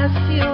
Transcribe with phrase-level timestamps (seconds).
[0.00, 0.49] I feel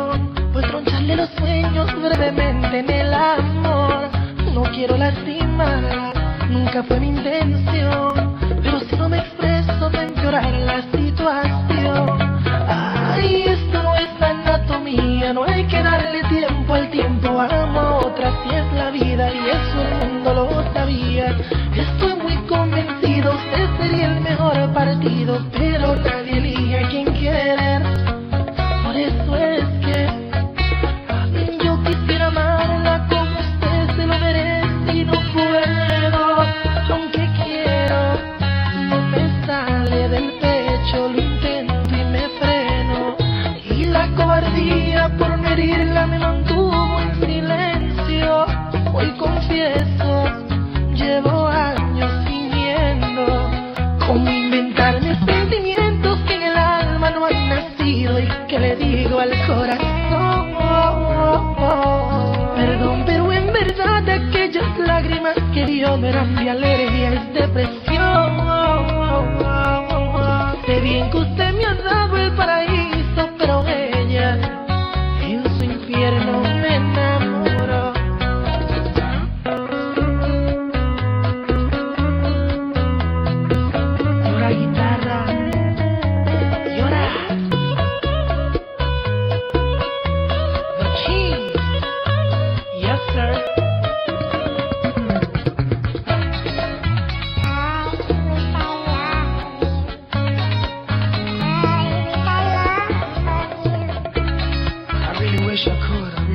[105.57, 106.26] wish I could.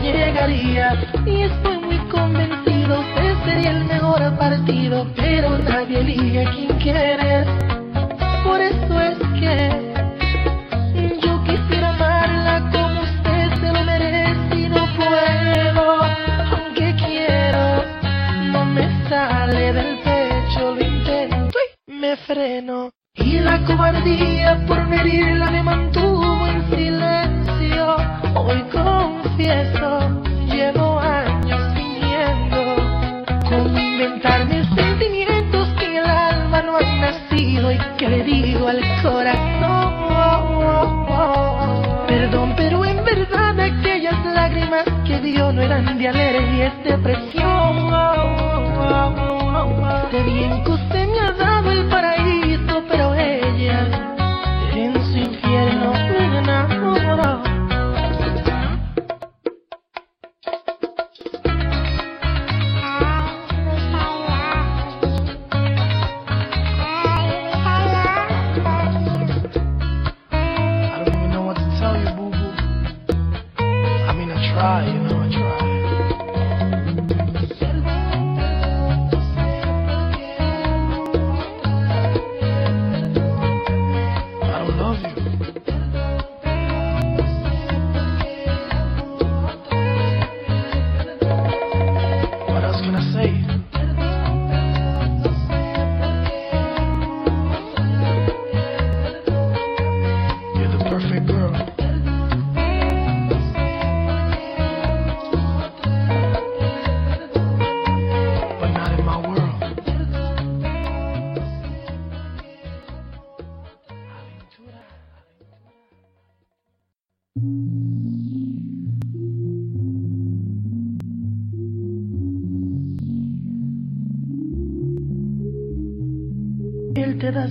[0.00, 0.92] de regalia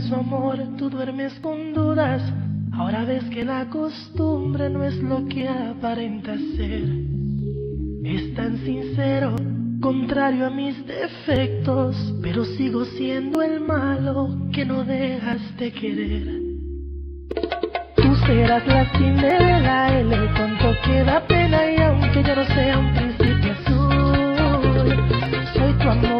[0.07, 2.21] falso amor, tú duermes con dudas.
[2.71, 6.83] Ahora ves que la costumbre no es lo que aparenta ser.
[8.03, 9.35] Es tan sincero,
[9.81, 16.27] contrario a mis defectos, pero sigo siendo el malo que no dejas de querer.
[17.95, 23.51] Tú serás la cimera, el cuanto queda pena y aunque yo no sea un príncipe
[23.51, 24.95] azul,
[25.53, 26.16] soy tu amor.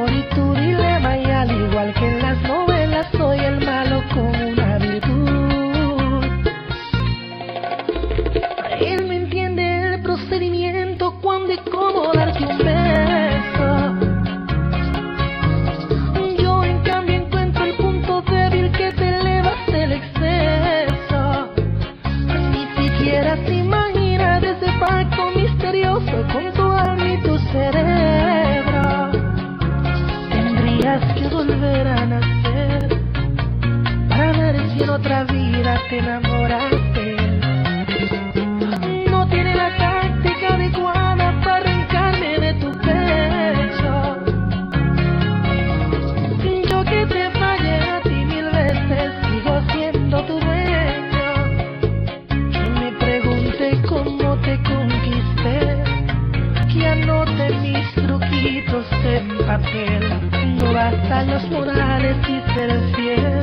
[59.58, 60.56] Papel.
[60.58, 63.37] No bastan los morales y ser fiel.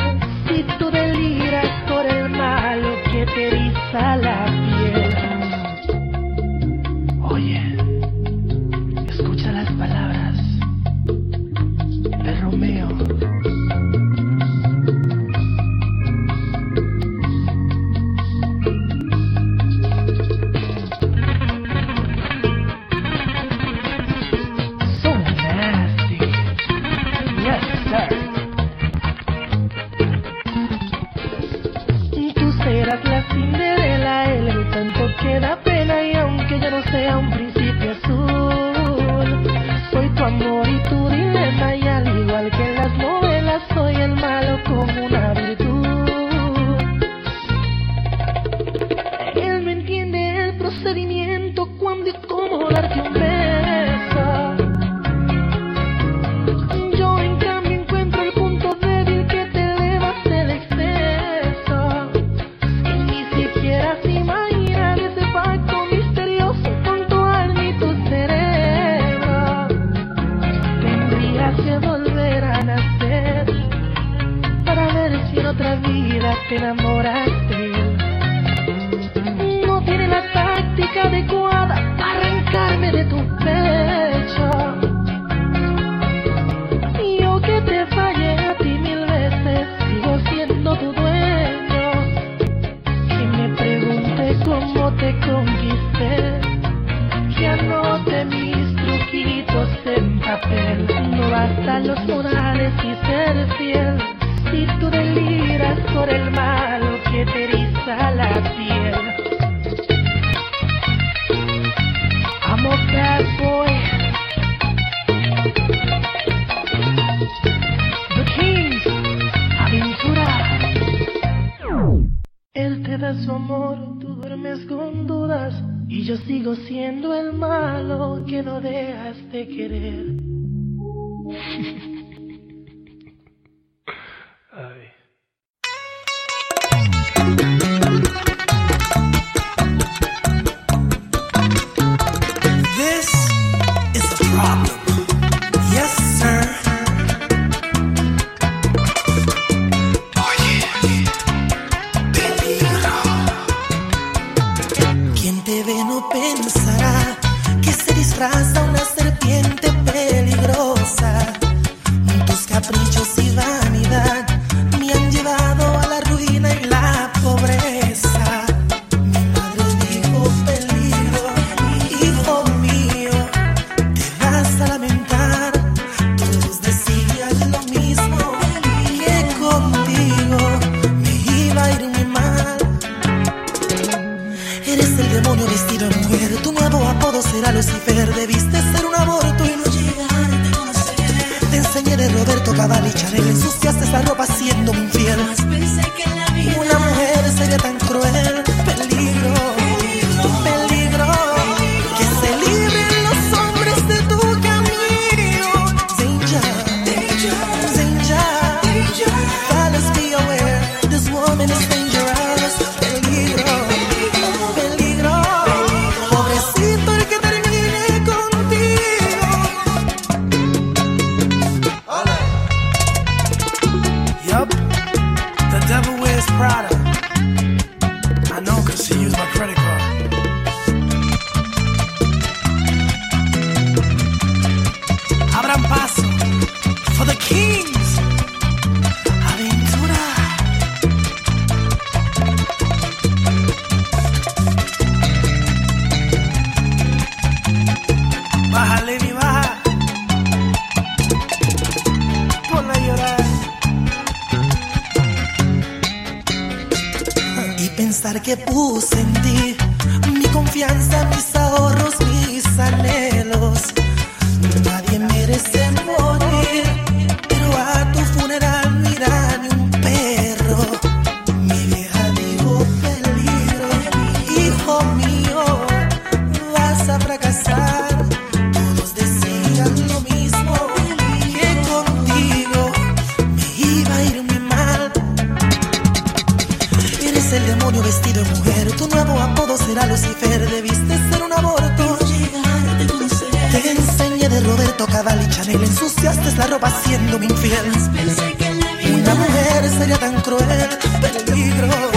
[297.74, 301.93] Jamás pensé que la vida una mujer sería tan cruel.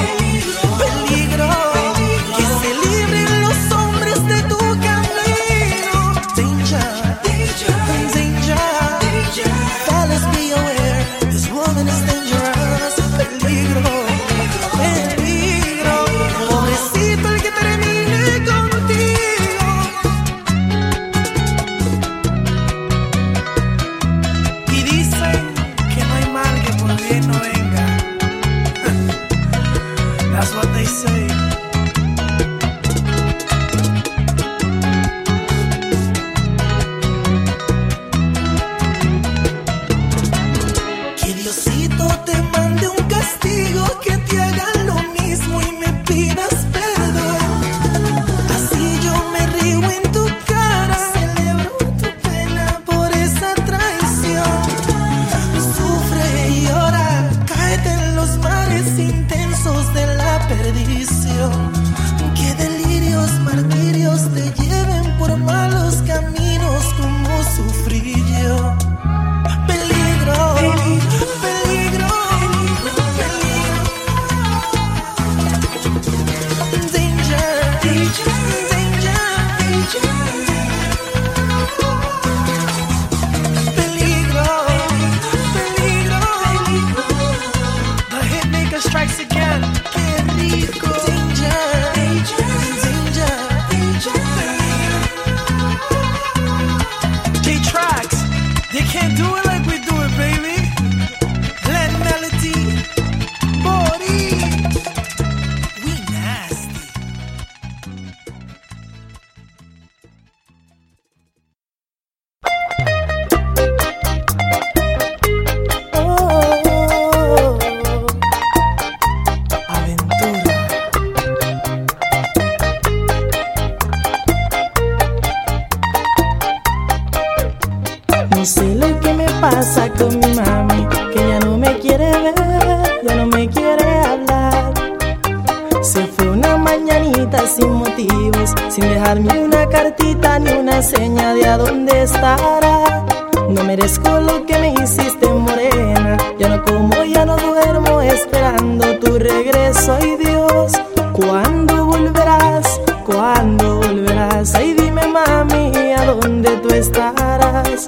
[137.47, 143.05] sin motivos, sin dejarme una cartita ni una seña de a dónde estará.
[143.49, 149.17] No merezco lo que me hiciste morena, ya no como, ya no duermo esperando tu
[149.17, 150.73] regreso, ay Dios,
[151.13, 152.81] ¿cuándo volverás?
[153.05, 154.53] ¿Cuándo volverás?
[154.55, 157.87] Ay dime mami, ¿a dónde tú estarás?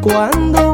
[0.00, 0.71] ¿Cuándo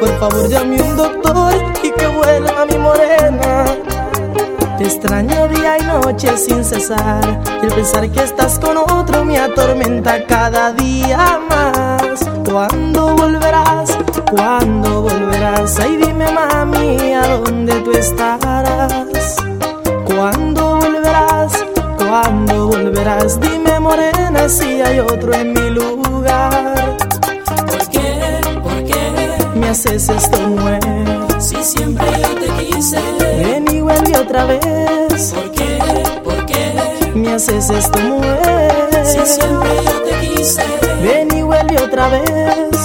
[0.00, 1.52] Por favor llame un doctor
[1.82, 3.64] y que vuelva mi morena.
[4.78, 7.42] Te extraño día y noche sin cesar.
[7.62, 12.18] Y el pensar que estás con otro me atormenta cada día más.
[12.50, 13.98] ¿Cuándo volverás?
[14.30, 15.78] ¿Cuándo volverás?
[15.78, 19.36] Ay, dime mami, ¿a dónde tú estarás?
[20.06, 21.52] ¿Cuándo volverás?
[21.98, 23.38] ¿Cuándo volverás?
[23.38, 26.09] Dime morena si hay otro en mi luz.
[29.70, 31.40] Me haces esto nuevo.
[31.40, 32.98] Si siempre yo te quise,
[33.38, 35.32] ven y vuelve otra vez.
[35.32, 35.78] ¿Por qué?
[36.24, 37.12] ¿Por qué?
[37.14, 39.04] Me haces esto nuevo.
[39.04, 40.64] Si siempre yo te quise,
[41.04, 42.79] ven y vuelve otra vez.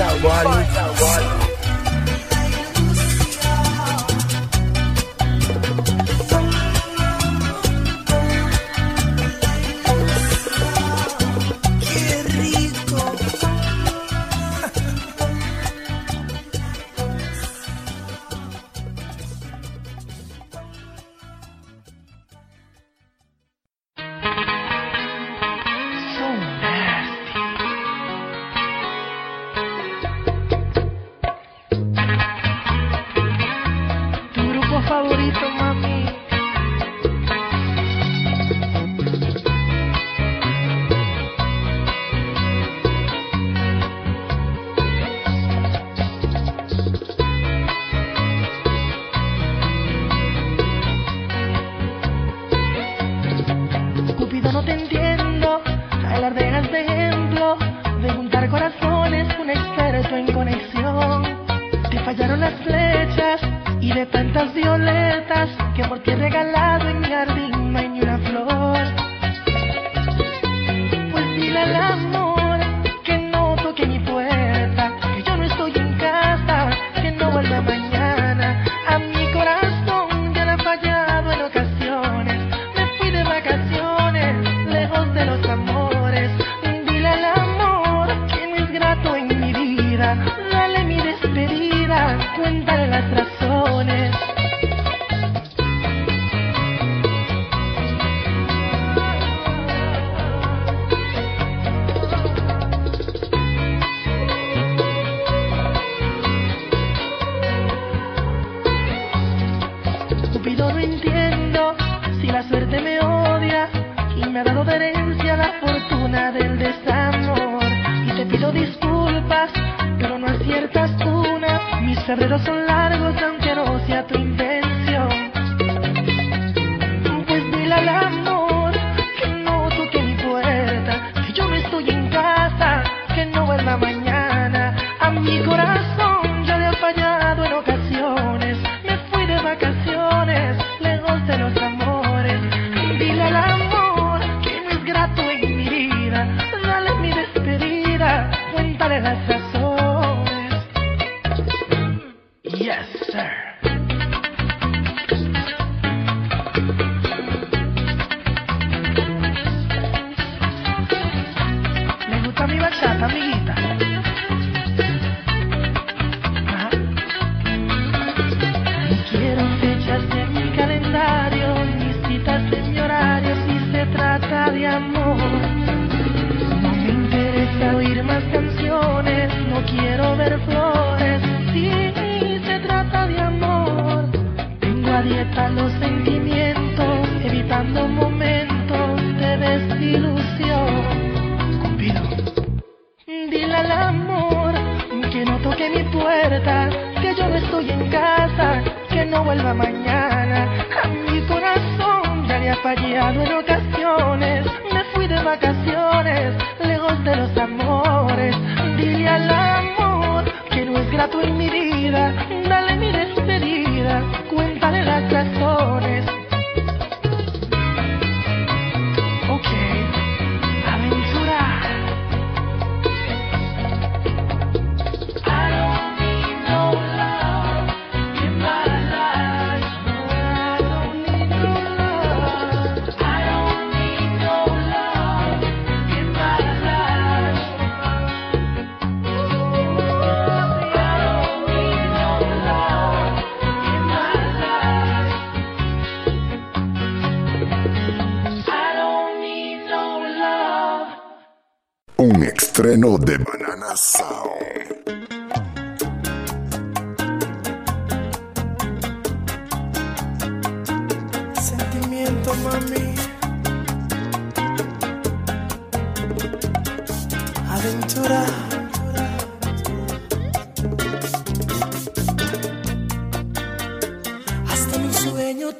[0.00, 1.37] out, Wally.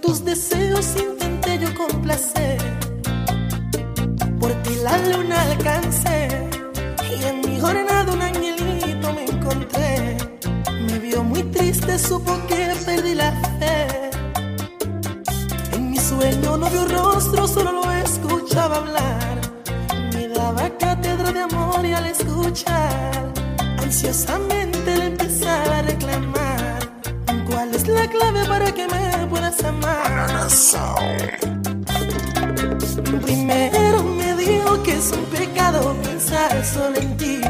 [0.02, 2.58] tus deseos intenté yo complacer.
[4.40, 6.28] Por ti la luna alcancé
[7.10, 10.16] y en mi jornada un angelito me encontré.
[10.86, 14.10] Me vio muy triste, supo que perdí la fe.
[15.72, 19.40] En mi sueño no vio rostro, solo lo escuchaba hablar.
[20.14, 23.32] Me daba cátedra de amor y al escuchar,
[23.78, 25.67] ansiosamente le empezar
[28.08, 30.48] clave para que me puedas amar.
[33.22, 37.40] Primero me dijo que es un pecado pensar solo en ti.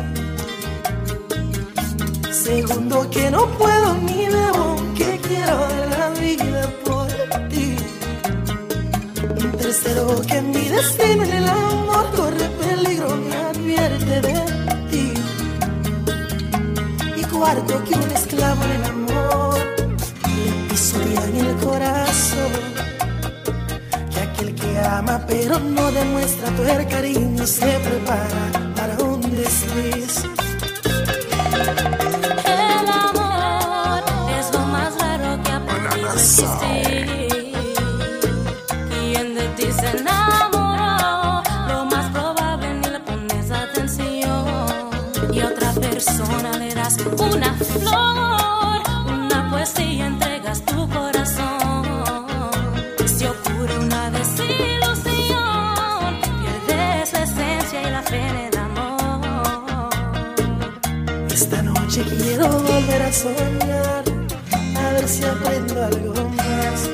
[2.30, 7.06] Segundo que no puedo ni debo, que quiero de la vida por
[7.48, 7.76] ti.
[9.58, 14.34] Tercero que mi destino en el amor corre peligro, me advierte de
[14.90, 15.12] ti.
[17.16, 19.47] Y cuarto que un esclavo en el amor
[21.38, 22.52] el corazón
[24.12, 30.27] que aquel que ama pero no demuestra tu cariño se prepara para un desliz.
[63.08, 64.04] a soñar,
[64.76, 66.90] a ver si aprendo algo más.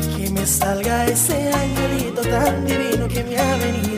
[0.00, 3.93] Y que me salga ese angelito tan divino que me ha venido.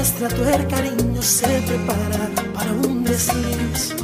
[0.00, 3.99] nuestra tuerca, niño, se prepara para un desliz.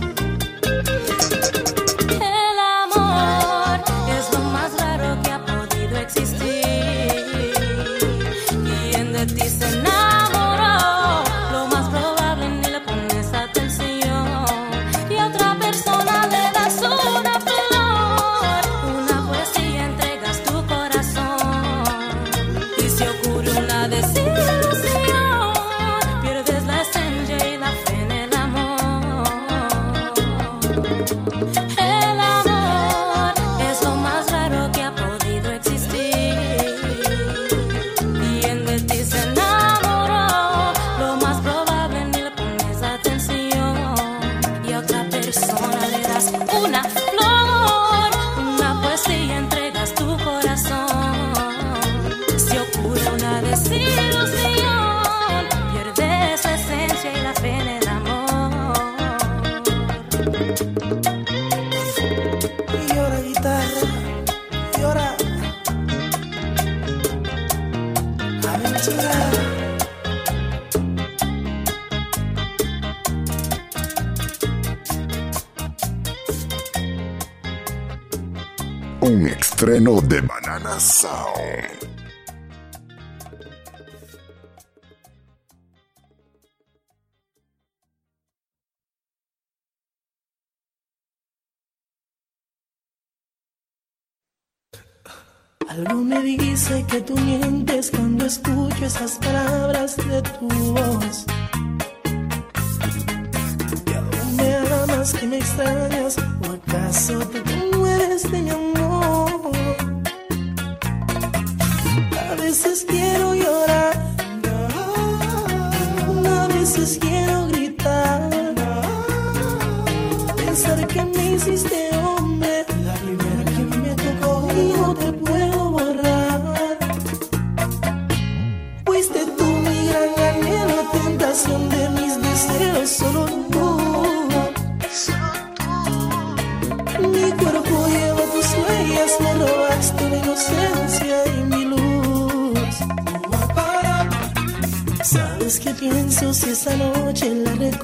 [79.66, 81.88] estreno de Banana Sound.
[95.68, 101.26] Algo me dice que tú mientes cuando escucho esas palabras de tu voz.
[103.84, 107.42] Y aún me amas que me extrañas, o acaso te
[107.76, 109.45] mueres de mi amor
[112.46, 113.45] veces quiero yo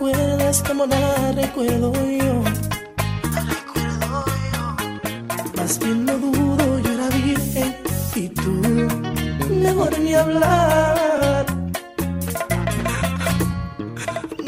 [0.03, 2.43] recuerdas como la recuerdo yo.
[3.35, 5.57] La recuerdo yo.
[5.57, 7.77] Más bien lo dudo, yo era virgen
[8.17, 8.51] y tú,
[9.49, 11.47] mejor ni hablar.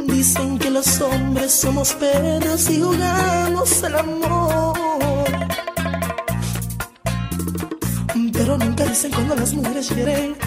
[0.09, 4.75] Dicen que los hombres somos perros y jugamos el amor.
[8.33, 10.44] Pero nunca dicen cuando las mujeres quieren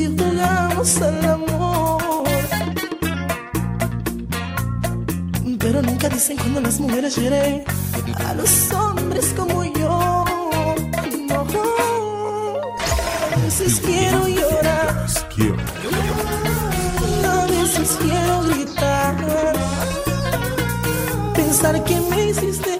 [0.00, 2.24] si jugamos al amor.
[5.58, 7.64] Pero nunca dicen cuando las mujeres hieren
[8.26, 10.24] a los hombres como yo.
[11.28, 11.40] No.
[13.34, 15.06] A veces quiero llorar.
[17.34, 19.16] A veces quiero gritar.
[21.34, 22.79] Pensar que me hiciste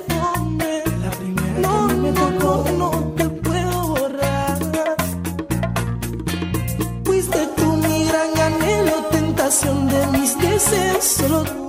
[10.71, 11.60] veces solo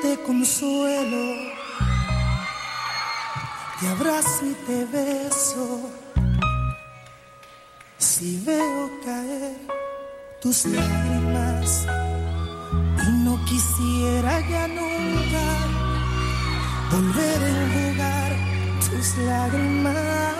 [0.00, 1.52] Te consuelo.
[3.78, 5.90] Te abrazo y te beso.
[7.98, 9.56] Si veo caer
[10.40, 11.86] tus lágrimas
[13.06, 15.44] y no quisiera ya nunca
[16.90, 18.32] volver a enjugar
[18.88, 20.32] tus lágrimas.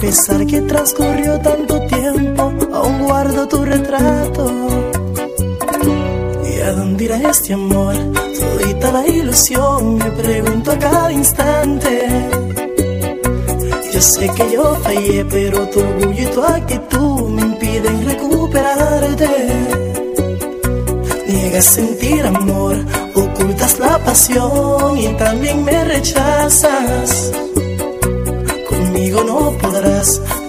[0.00, 4.50] Pesar que transcurrió tanto tiempo, aún guardo tu retrato.
[6.50, 7.94] ¿Y a dónde irá este amor?
[8.40, 12.08] Todita la ilusión, me pregunto a cada instante.
[13.92, 19.28] Yo sé que yo fallé, pero tu orgullo y tu actitud me impiden recuperarte.
[21.26, 22.76] Niegas sentir amor,
[23.14, 27.32] ocultas la pasión y también me rechazas.
[28.68, 29.79] Conmigo no podrás,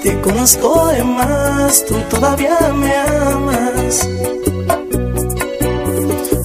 [0.04, 4.08] te conozco de más, tú todavía me amas.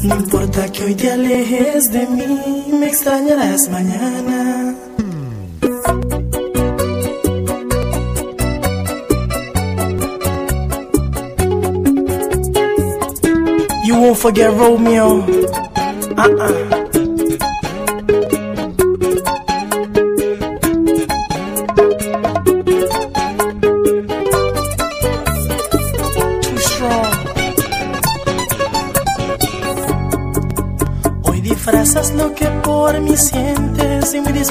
[0.02, 4.74] No importa que hoy te alejes de mí, me extrañarás mañana.
[13.84, 15.24] You won't forget Romeo.
[16.18, 16.85] Uh-uh.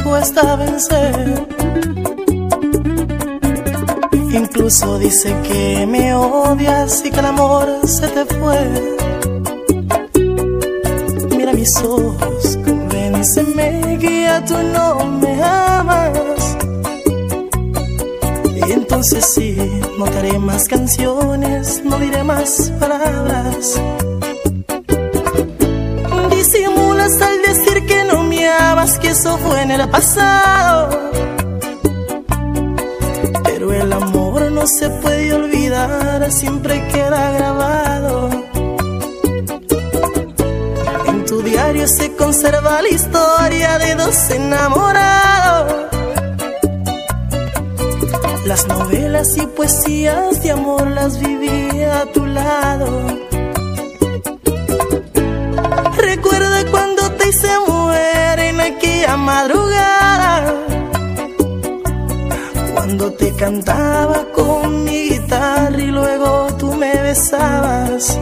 [0.06, 1.47] Sientes y me dispuesta a vencer.
[4.32, 8.60] Incluso dice que me odias y que el amor se te fue.
[11.36, 16.58] Mira mis ojos, convénceme que ya tú no me amas.
[18.56, 19.58] Y entonces sí,
[19.97, 23.80] no haré más canciones, no diré más palabras.
[29.06, 30.89] Que eso fue en el pasado.
[33.43, 38.30] Pero el amor no se puede olvidar, siempre queda grabado.
[41.08, 45.74] En tu diario se conserva la historia de dos enamorados.
[48.45, 52.88] Las novelas y poesías de amor las viví a tu lado.
[55.97, 57.64] Recuerda cuando te hice
[59.06, 60.53] aquella madrugada.
[62.74, 68.20] Cuando te cantaba con mi guitarra y luego tú me besabas.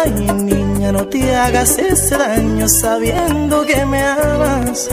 [0.00, 4.88] Ay, niña, no te hagas ese daño sabiendo que me amas.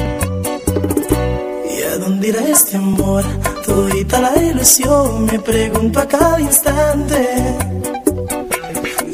[1.78, 3.24] ¿Y a dónde irá este amor?
[3.66, 7.75] Todita la ilusión, me pregunto a cada instante.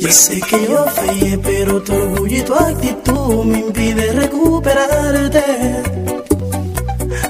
[0.02, 5.44] Yo sé que yo fallé, pero tu orgullo y tu actitud me impide recuperarte.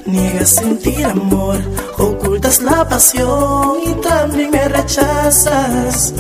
[0.06, 1.60] Niegas sentir amor,
[1.98, 6.14] ocultas la pasión y también me rechazas.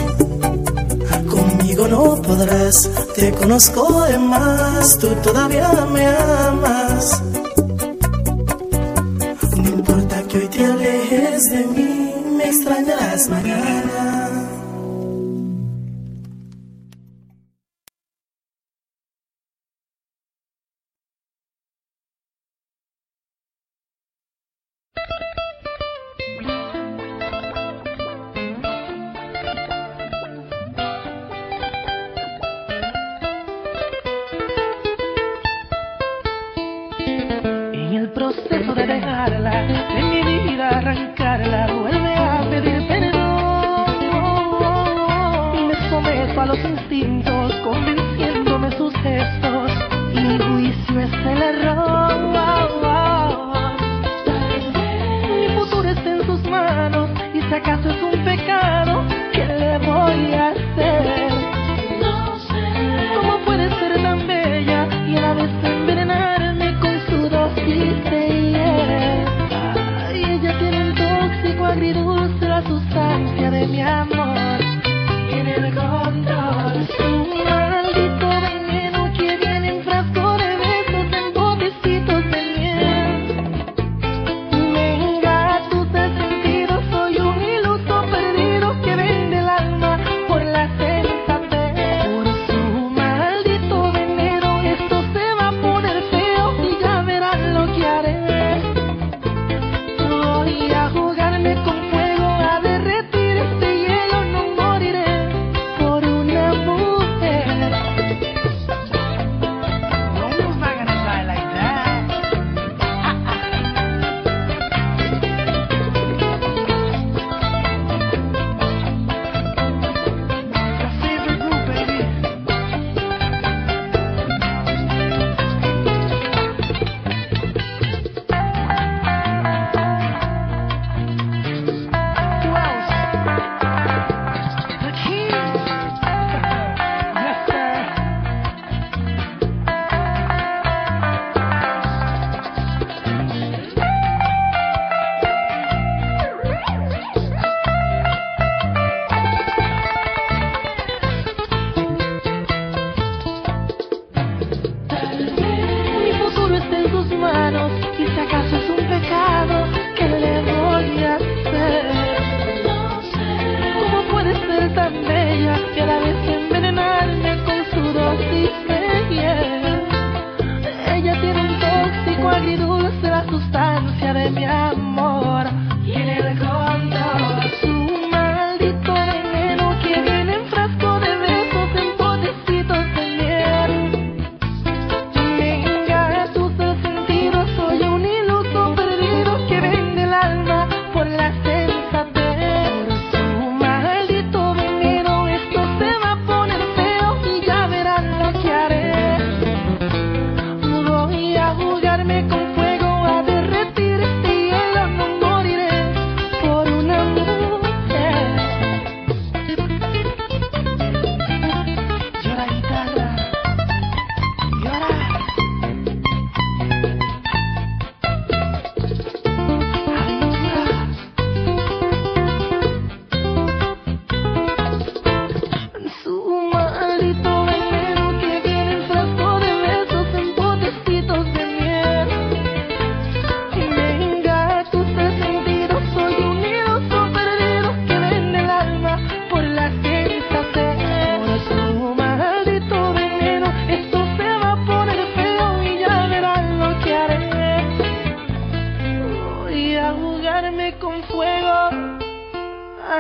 [1.29, 7.23] Conmigo no podrás, te conozco de más, tú todavía me amas.
[9.55, 14.20] No importa que hoy te alejes de mí, me extrañarás mañana.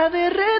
[0.01, 0.50] A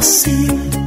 [0.00, 0.77] você.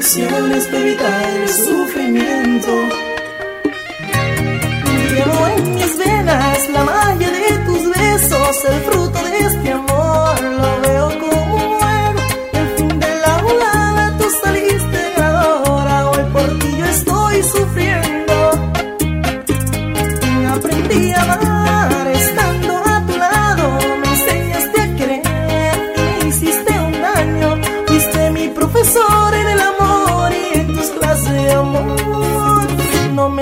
[0.00, 1.19] Producciones Bebida.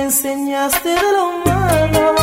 [0.09, 2.15] enseñaste de lo malo.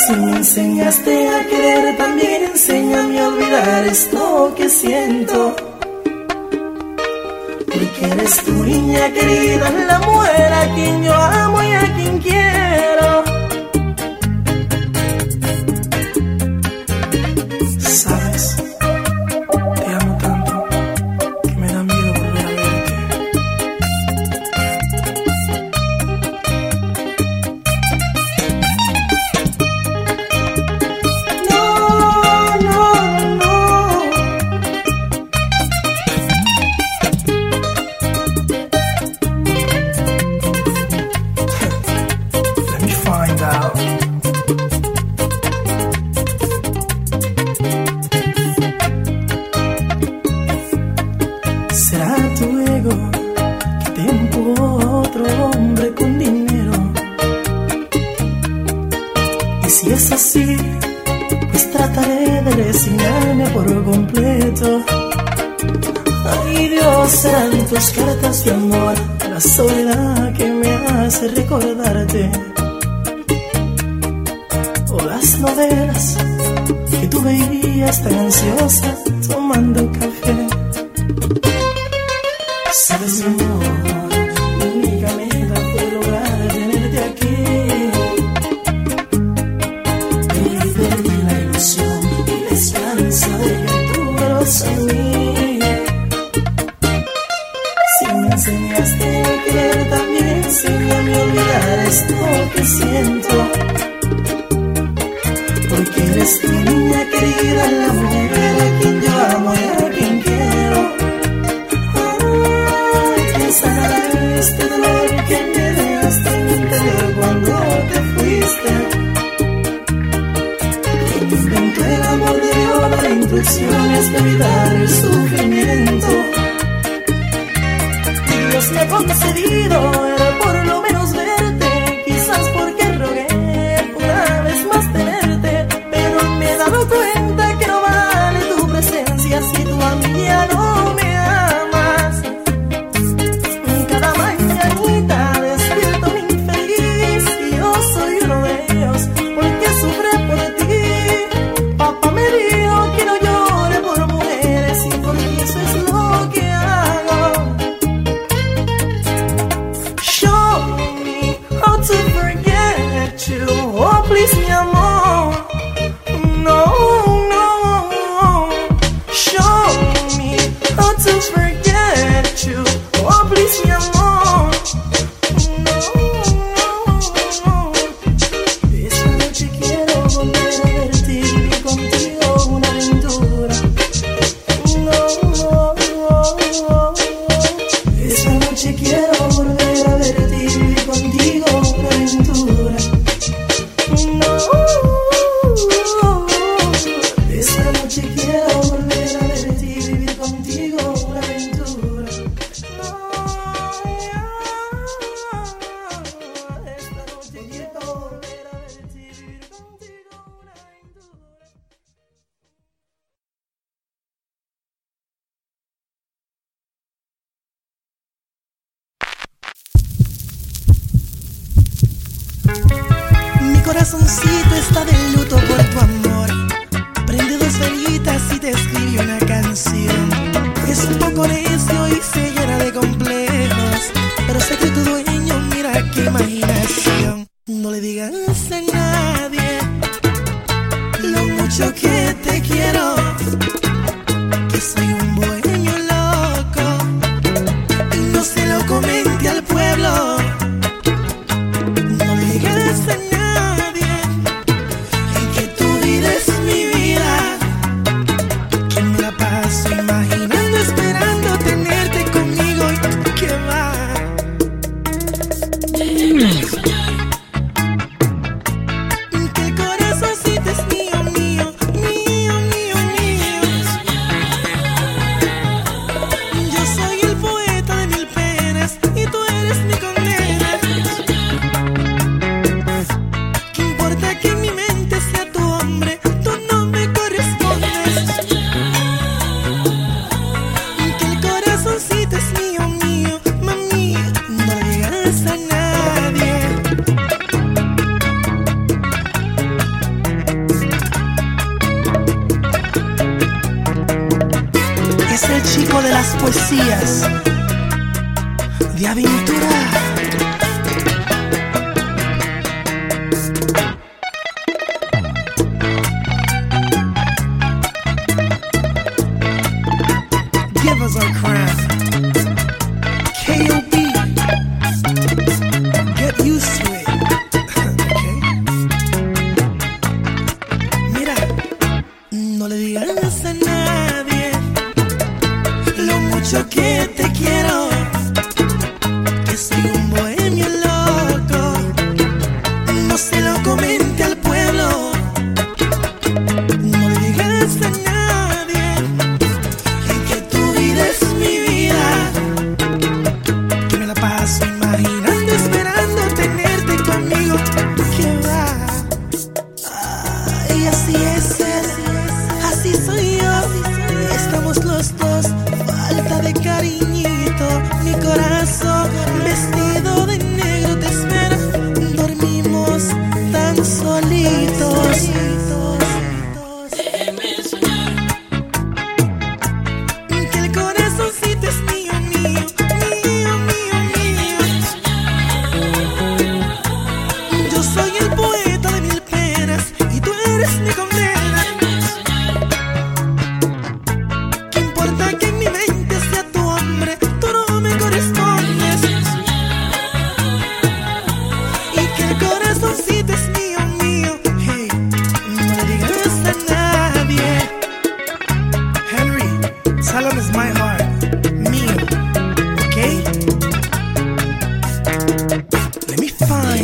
[0.00, 5.56] Si me enseñaste a querer, también enséñame a olvidar esto que siento.
[7.72, 12.47] Porque eres tu niña querida, la mujer a quien yo amo y a quien quiero.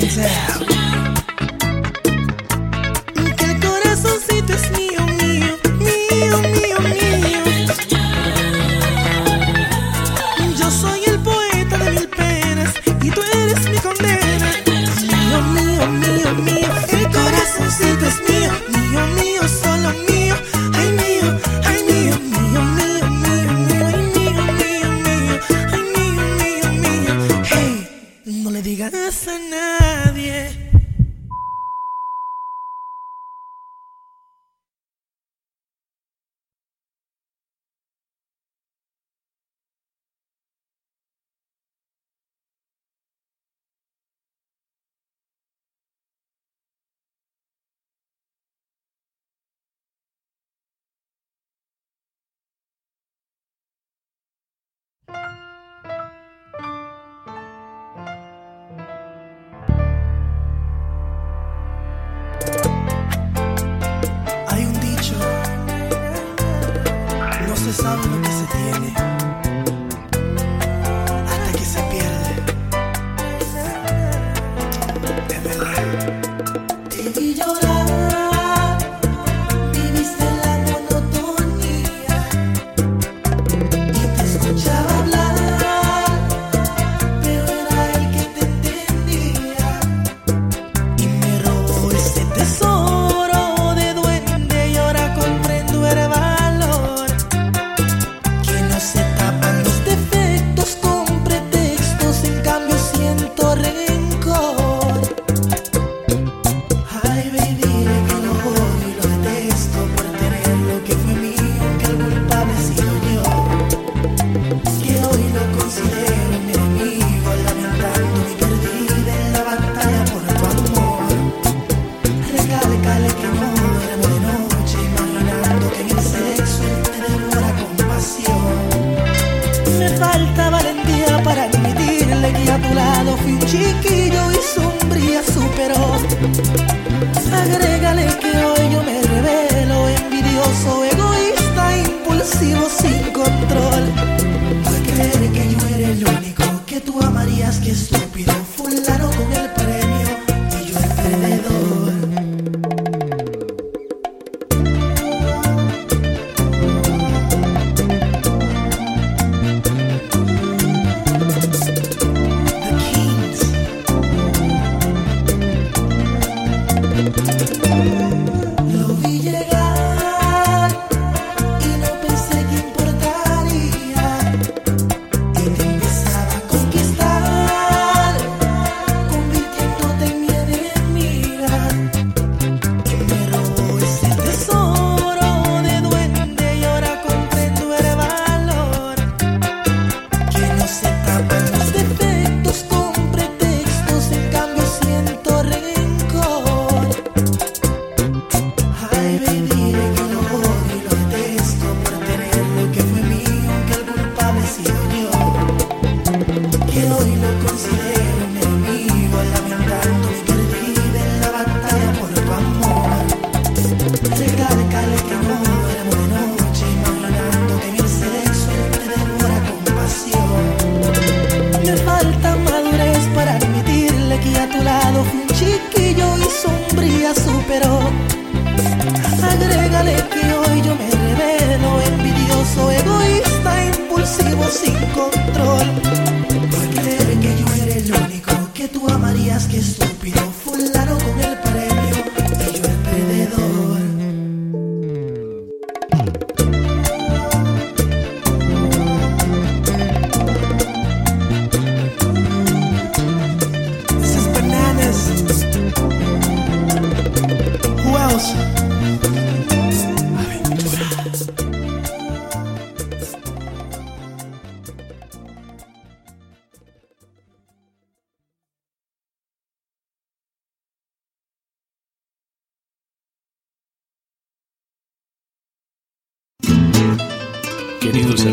[0.04, 0.53] Me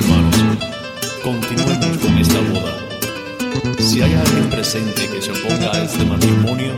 [0.02, 0.36] hermanos,
[1.24, 2.74] continuemos con esta boda.
[3.80, 6.74] Si hay alguien presente que se oponga a este matrimonio,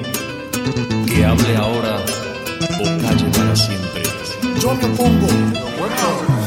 [1.07, 1.99] que hable ahora
[2.80, 4.03] o calle para siempre.
[4.61, 5.28] Yo me opongo.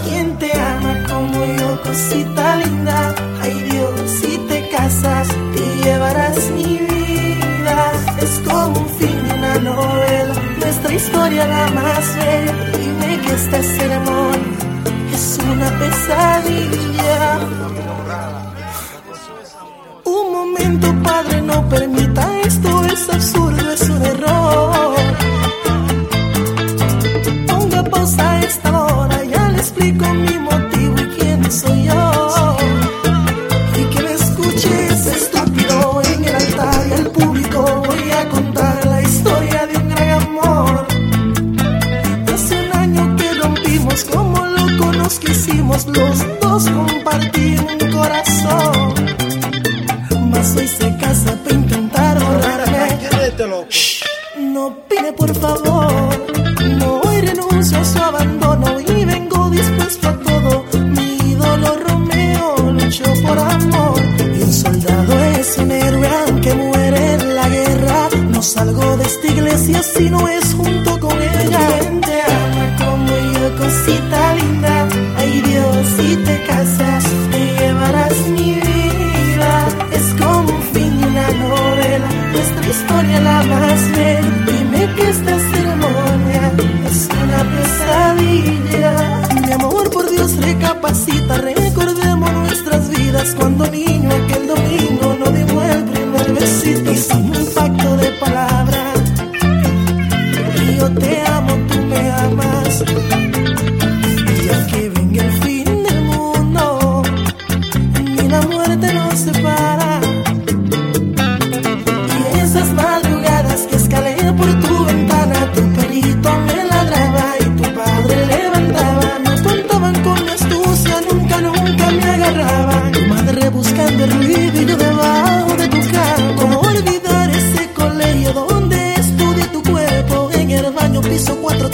[0.05, 3.15] ¿Quién te ama como yo, cosita linda?
[3.43, 7.93] Ay Dios, si te casas, te llevarás mi vida.
[8.21, 12.55] Es como un fin de una novela, nuestra historia la más bella.
[12.79, 14.66] Dime que este sermón
[15.51, 17.39] una pesadilla.
[20.05, 24.97] Un momento, padre, no permita esto, es absurdo, es un error.
[27.47, 30.39] Ponga pausa a esta hora, ya le explico mi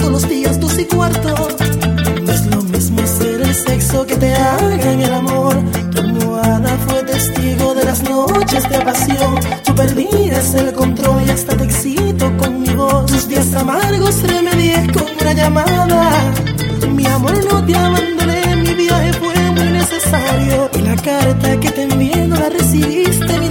[0.03, 1.35] todos los días dos y cuarto.
[2.25, 5.55] No es lo mismo ser el sexo que te hagan el amor.
[5.93, 9.35] Tu almohada fue testigo de las noches de pasión.
[9.65, 13.07] Tú perdías el control y hasta te excito con mi voz.
[13.07, 16.33] Tus días amargos remedié con una llamada.
[16.91, 20.71] Mi amor no te abandoné, mi viaje fue muy necesario.
[20.75, 23.49] Y la carta que te envié no la recibiste, mi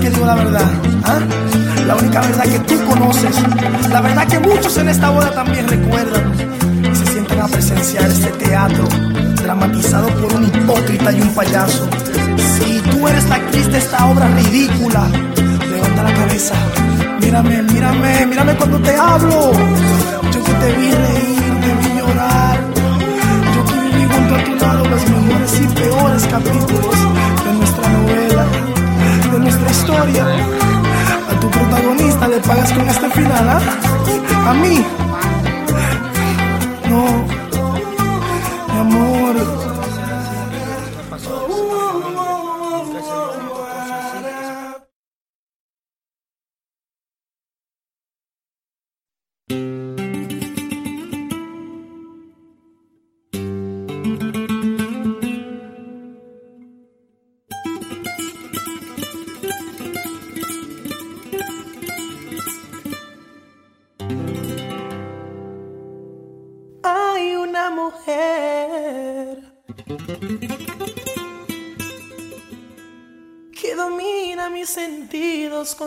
[0.00, 0.70] que digo la verdad,
[1.04, 1.18] ¿ah?
[1.86, 3.36] la única verdad que tú conoces,
[3.90, 6.32] la verdad que muchos en esta boda también recuerdan
[6.92, 8.84] y se sientan a presenciar este teatro
[9.42, 11.88] dramatizado por un hipócrita y un payaso.
[12.36, 15.06] Si tú eres la actriz de esta obra ridícula,
[15.70, 16.54] levanta la cabeza,
[17.20, 19.52] mírame, mírame, mírame cuando te hablo.
[20.32, 22.58] Yo que te vi reír, te vi llorar,
[23.54, 27.25] yo que viví junto a tu lado los mejores y peores capítulos.
[29.84, 33.60] A tu protagonista le pagas con este final, ¿ah?
[34.48, 34.84] A mí.
[36.88, 37.35] No,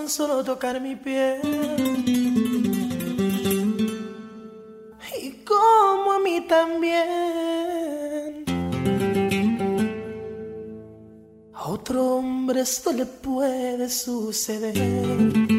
[0.10, 1.42] solo tocar mi piel.
[5.22, 8.46] Y como a mí también.
[11.54, 15.59] A otro hombre esto le puede suceder.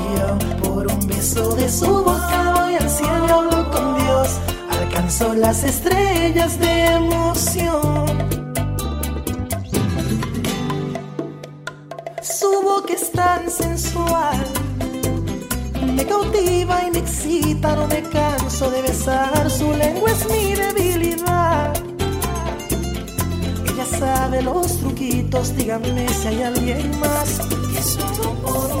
[1.33, 4.27] De su boca voy al cielo hablo con Dios.
[4.69, 8.05] Alcanzo las estrellas de emoción.
[12.21, 14.45] Su boca es tan sensual.
[15.95, 19.49] Me cautiva y me excita, no me canso de besar.
[19.49, 21.73] Su lengua es mi debilidad.
[23.69, 27.39] Ella sabe los truquitos, díganme si hay alguien más.
[27.73, 28.80] que solo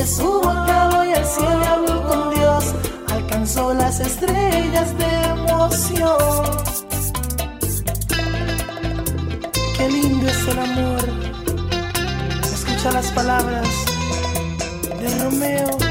[0.00, 2.64] de su boca voy al cielo y hablo con Dios.
[3.08, 6.44] Alcanzó las estrellas de emoción.
[9.76, 11.04] Qué lindo es el amor.
[12.54, 13.68] Escucha las palabras
[15.00, 15.89] de Romeo.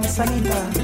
[0.00, 0.77] Manzanita.